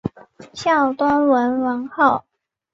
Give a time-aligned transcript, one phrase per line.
[0.53, 2.23] 孝端文皇后。